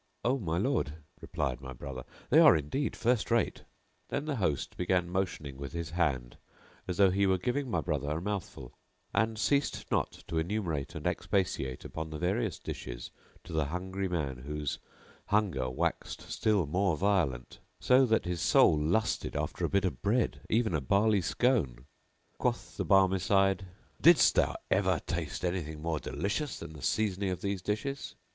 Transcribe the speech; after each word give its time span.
"O 0.25 0.39
my 0.39 0.57
lord," 0.57 0.95
replied 1.21 1.61
my 1.61 1.73
brother, 1.73 2.05
"they 2.31 2.39
are 2.39 2.57
indeed 2.57 2.95
first 2.95 3.29
rate." 3.29 3.65
Then 4.09 4.25
the 4.25 4.37
host 4.37 4.75
began 4.75 5.11
motioning 5.11 5.57
with 5.57 5.73
his 5.73 5.91
hand 5.91 6.37
as 6.87 6.97
though 6.97 7.11
he 7.11 7.27
were 7.27 7.37
giving 7.37 7.69
my 7.69 7.81
brother 7.81 8.09
a 8.09 8.19
mouthful; 8.19 8.73
and 9.13 9.37
ceased 9.37 9.85
not 9.91 10.23
to 10.27 10.39
enumerate 10.39 10.95
and 10.95 11.05
expatiate 11.05 11.85
upon 11.85 12.09
the 12.09 12.17
various 12.17 12.57
dishes 12.57 13.11
to 13.43 13.53
the 13.53 13.65
hungry 13.65 14.07
man 14.07 14.37
whose 14.37 14.79
hunger 15.27 15.69
waxt 15.69 16.21
still 16.31 16.65
more 16.65 16.97
violent, 16.97 17.59
so 17.79 18.03
that 18.07 18.25
his 18.25 18.41
soul 18.41 18.75
lusted 18.75 19.35
after 19.35 19.65
a 19.65 19.69
bit 19.69 19.85
of 19.85 20.01
bread, 20.01 20.41
even 20.49 20.73
a 20.73 20.81
barley 20.81 21.21
scone.[FN#690] 21.21 21.85
Quoth 22.39 22.75
the 22.75 22.85
Barmecide, 22.87 23.67
"Didst 24.01 24.33
thou 24.33 24.55
ever 24.71 24.99
taste 25.05 25.45
anything 25.45 25.79
more 25.79 25.99
delicious 25.99 26.57
than 26.57 26.73
the 26.73 26.81
seasoning 26.81 27.29
of 27.29 27.41
these 27.41 27.61
dishes?" 27.61 28.15